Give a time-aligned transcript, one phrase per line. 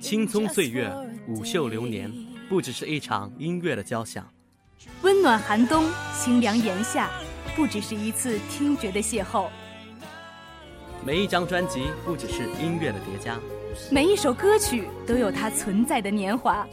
[0.00, 0.92] 青葱岁月，
[1.26, 2.12] 舞袖流年，
[2.50, 4.24] 不只是一场音乐的交响；
[5.02, 5.84] 温暖寒冬，
[6.14, 7.08] 清凉炎夏，
[7.56, 9.48] 不只是一次听觉的邂逅。
[11.02, 13.36] 每一张专辑，不只是音乐的叠加；
[13.90, 16.66] 每一首歌曲，都有它存在的年华。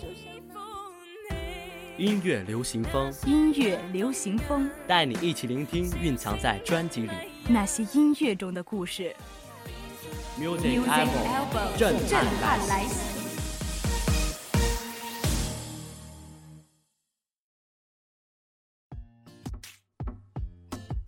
[1.98, 7.12] 音乐流行风，音乐流行风，带你一起聆听蕴藏在专辑里
[7.48, 9.16] 那些音乐中的故事。
[10.38, 13.16] Music Album，震撼来袭。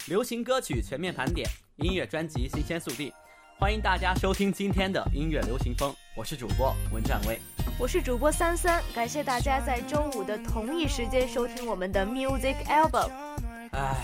[0.07, 3.11] 流行歌曲全面盘点，音乐专辑新鲜速递。
[3.59, 7.37] 欢迎大家收听今天的音乐流行风，我是主播文占威，
[7.79, 13.11] 我是主播三三，感谢大家在周五的同一时间收听我们的 Music Album。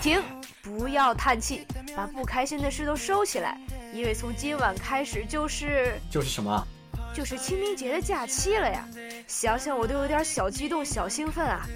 [0.00, 0.22] 停，
[0.62, 1.66] 不要叹气，
[1.96, 3.58] 把不开心的事都收起来，
[3.92, 6.64] 因为从今晚开始就是就是什么？
[7.12, 8.86] 就是清明节的假期了呀！
[9.26, 11.66] 想想我都有点小激动、小兴奋啊！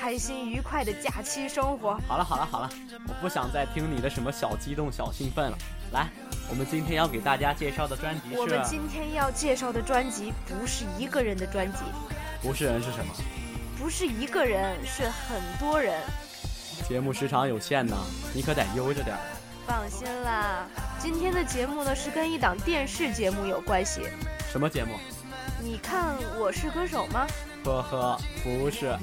[0.00, 1.98] 开心愉快的假期生活。
[2.06, 2.70] 好了好了好了，
[3.08, 5.58] 我不想再听你的什么小激动、小兴奋了。
[5.92, 6.08] 来，
[6.48, 8.38] 我们今天要给大家介绍的专辑是。
[8.38, 11.78] 我们今天要介绍的专辑不是一个人的专辑。
[12.42, 13.12] 不是人是什么？
[13.78, 16.00] 不是一个人，是很多人。
[16.88, 17.96] 节目时长有限呢，
[18.32, 19.16] 你可得悠着点。
[19.66, 20.66] 放心啦，
[20.98, 24.02] 今天的节目呢是跟一档电视节目有关系。
[24.50, 24.94] 什么节目？
[25.60, 27.26] 你看我是歌手吗？
[27.64, 28.96] 呵呵，不是。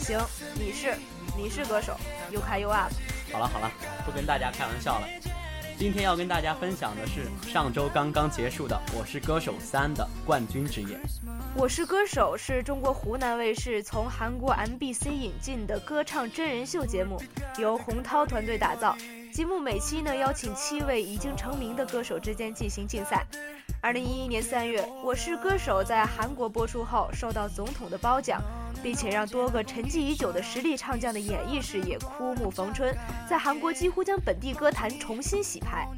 [0.00, 0.18] 行，
[0.54, 0.94] 你是，
[1.36, 1.94] 你是歌手，
[2.30, 2.90] 又开又 up。
[3.30, 3.70] 好了好了，
[4.06, 5.06] 不跟大家开玩笑了。
[5.78, 10.96] 今天要跟大家分享的是上周刚刚结束的《我是歌手三》的冠军之夜。
[11.54, 17.22] 《我是歌手》是中国湖南卫视从韩国 MBC 引进的歌唱真人秀节目，
[17.60, 18.96] 由洪涛团队打造。
[19.32, 23.24] 节目每期呢邀请七位已经成名的歌手之间进行竞赛。
[23.80, 28.42] 二零一一年三月，《我是歌手》在韩国播出后，受到总统的褒奖，
[28.82, 32.92] 并且让多个沉寂已久的实力唱将的演艺事业枯木逢春，
[33.30, 35.88] 在韩国几乎将本地歌坛重新洗牌。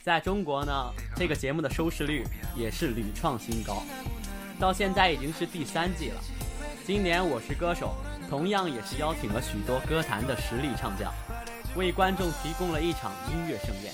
[0.00, 2.24] 在中国呢，这个节目的收视率
[2.54, 3.82] 也是屡创新高，
[4.60, 6.20] 到现在已经是第三季了。
[6.86, 7.96] 今年《我是歌手》
[8.30, 11.12] 同样也是邀请了许多歌坛的实力唱将，
[11.74, 13.92] 为观众提供了一场音乐盛宴。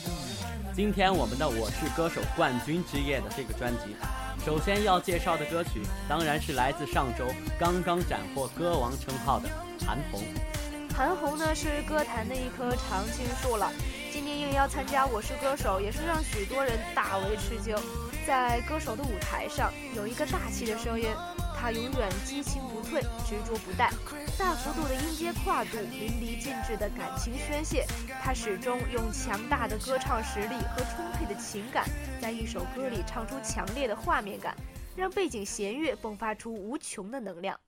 [0.80, 3.94] 今天我们的《我是歌手》冠军之夜的这个专辑，
[4.46, 7.26] 首先要介绍的歌曲当然是来自上周
[7.58, 9.46] 刚刚斩获歌王称号的
[9.86, 10.22] 韩红。
[10.96, 13.70] 韩红呢是歌坛的一棵常青树了，
[14.10, 17.76] 今年应邀参加《我是歌手》，也是让许多人大为吃惊。
[18.26, 21.08] 在歌手的舞台上，有一个大气的声音。
[21.60, 23.92] 他永远激情不退，执着不怠，
[24.38, 27.84] 大幅度的音阶跨度，淋漓尽致的感情宣泄。
[28.22, 31.84] 他始终用强大的歌唱实力和充沛的情感，
[32.18, 34.56] 在一首歌里唱出强烈的画面感，
[34.96, 37.60] 让背景弦乐迸发出无穷的能量。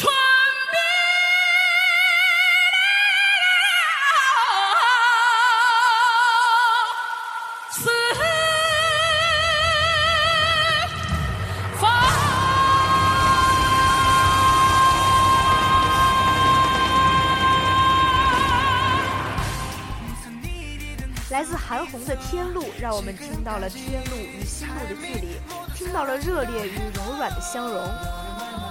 [0.00, 0.10] 传
[0.70, 0.80] 遍
[7.70, 7.90] 四
[11.78, 11.90] 方
[21.28, 25.36] 来自韩红的天路让我们听到了天路与心路的距离
[25.74, 28.29] 听到了热烈与柔软的相融。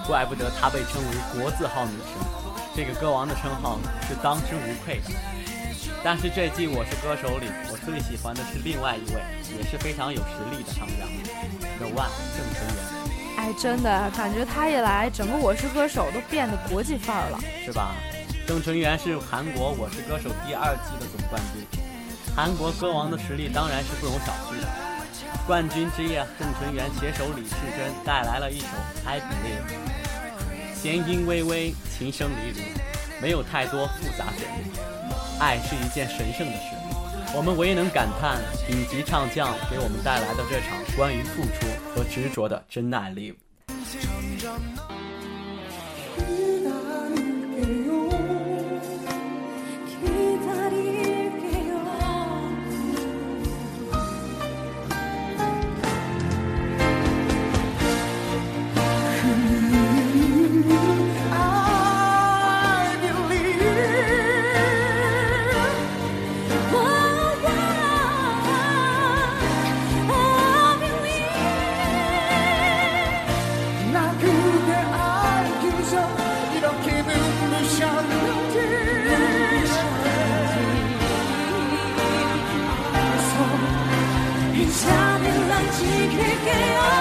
[0.09, 2.17] 怪不得她被称为国字号女神，
[2.75, 3.77] 这个歌王的称号
[4.07, 5.13] 是当之无愧的。
[6.03, 9.21] 但是这季《我是歌手》里，我最喜欢的是另外一位，
[9.55, 11.05] 也是非常有实力的唱将
[11.77, 12.81] ，The One 郑成元。
[13.37, 17.93] 哎，真的感觉他一来，整个《我是歌手》都变得国际范儿了，是吧？
[18.47, 21.63] 郑成元是韩国《我是歌手》第二季的总冠军，
[22.35, 24.67] 韩国歌王的实力当然是不容小觑的。
[25.45, 28.67] 冠军之夜，郑成元携手李世珍带来了一首
[29.07, 29.65] 《I Believe》，
[30.81, 32.61] 弦音微微，琴声离离，
[33.21, 34.71] 没有太多复杂旋律。
[35.37, 43.35] 爱是一件神圣的事，我们唯能感叹顶级唱将给我们带来的这场关于付出和执着的真爱 live。
[85.71, 86.98] 지킬게요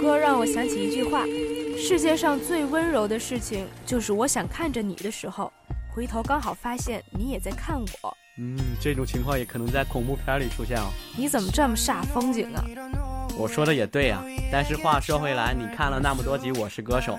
[0.00, 1.26] 歌让我想起一句话：
[1.76, 5.52] 世界上最温柔的事情，就是我想看着你的时候，
[5.94, 8.16] 回头刚好发现你也在看我。
[8.38, 10.86] 嗯，这种情况也可能在恐怖片里出现哦。
[11.16, 12.64] 你怎么这么煞风景啊？
[13.36, 17.18] 我说的也对呀、但是话说回来，你看了那么多集《我是歌手》，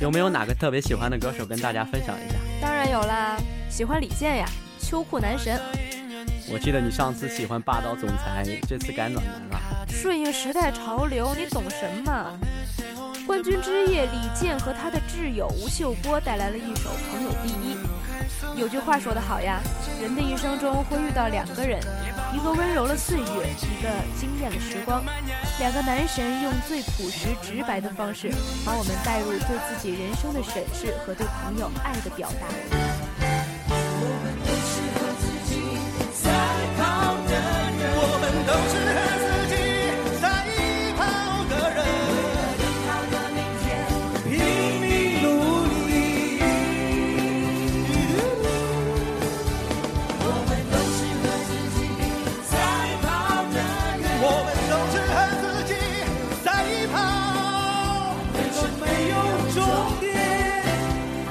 [0.00, 2.36] 有没有哪个特别喜欢的歌手跟大家分享一下？
[2.60, 3.36] 当然有啦，
[3.68, 5.60] 喜欢李健呀，秋裤男神，
[6.52, 9.86] 我记得你上次喜欢霸道总裁，这次改暖男了。
[9.88, 12.38] 顺应时代潮流，你懂什么？
[13.26, 17.74] 冠军之夜，李健和他的挚友吴秀波带来了一首《朋友第一》。
[18.56, 19.60] 有句话说得好呀，
[20.00, 21.80] 人的一生中会遇到两个人，
[22.34, 23.88] 一个温柔了岁月，一个
[24.20, 25.02] 惊艳了时光。
[25.58, 28.30] 两个男神用最朴实直白的方式，
[28.66, 32.93] 把我们带入对自己人生的审视和对朋友爱的表达。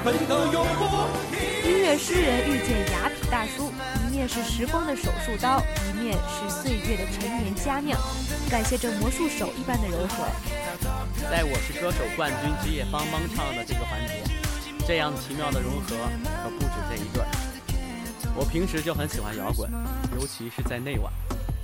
[0.04, 1.72] 奋斗永不停。
[1.72, 3.72] 音乐诗人遇见雅痞大叔，
[4.06, 7.98] 一面是时光的手术刀，一面是岁月的陈年佳酿。
[8.50, 10.26] 感谢这魔术手一般的柔和。
[11.30, 14.22] 在我是歌手冠军之夜帮帮唱的这个环节，
[14.86, 15.96] 这样奇妙的融合
[16.42, 17.22] 可不止这一对。
[18.36, 19.70] 我平时就很喜欢摇滚，
[20.20, 21.10] 尤其是在内晚。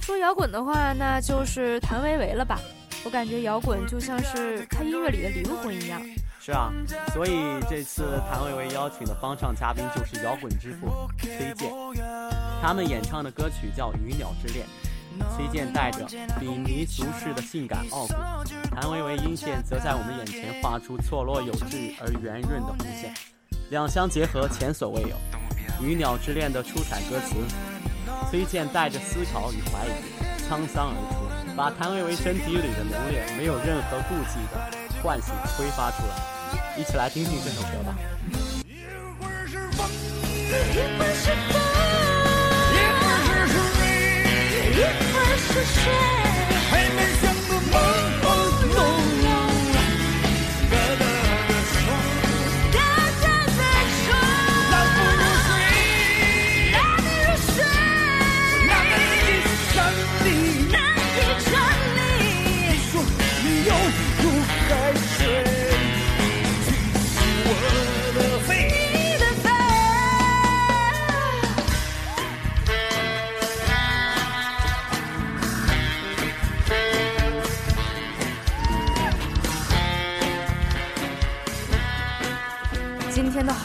[0.01, 2.59] 说摇滚的话，那就是谭维维了吧？
[3.05, 6.01] 我感觉摇滚就像是他音乐里的灵魂一样。
[6.43, 6.73] 是啊，
[7.13, 11.71] 所以这次谭维维邀请的帮唱嘉宾就是摇滚之父崔健，
[12.63, 14.65] 他们演唱的歌曲叫《鱼鸟之恋》。
[15.37, 16.07] 崔健带着
[16.39, 18.15] 比尼俗世的性感傲骨，
[18.75, 23.13] 谭维维音线则在我们眼前画出错落有致而圆润的弧线，
[23.69, 25.17] 两相结合前所未有。
[25.85, 27.37] 《鱼鸟之恋》的出彩歌词，
[28.31, 29.91] 崔健带着思考与怀疑，
[30.49, 36.15] 沧桑而出，把谭维维身体里的浓烈没有任何顾忌的唤醒、挥发出来。
[36.77, 37.97] 一起来听听这首歌吧。
[38.67, 38.85] 一
[39.19, 40.53] 会是风，一
[40.99, 41.61] 会是风，
[42.73, 43.57] 一会是水，
[44.73, 44.79] 一
[45.13, 45.81] 会儿是水，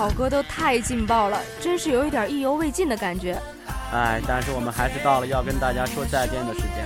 [0.06, 3.42] 好歌都太劲爆了，真是有一点意犹未尽的感觉。
[3.92, 6.86] 哎，但是我们还是到了要跟大家说再见的时间，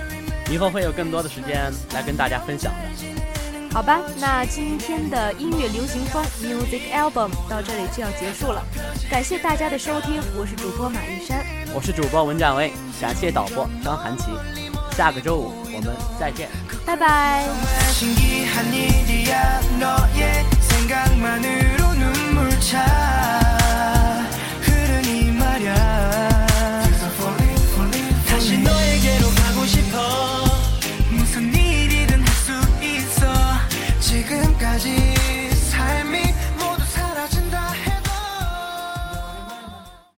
[0.50, 3.74] 以后会有更多的时间来跟大家分享的。
[3.74, 8.64] 好吧，那今天的音乐流行风 Music Album 到这里就要结束了，
[9.10, 12.72] 感谢大家的收听，我是主播马玉山，我是主播文展威，
[13.02, 14.30] 感谢导播张涵琪，
[14.96, 16.48] 下个周五我们再见。
[16.86, 17.46] 拜拜。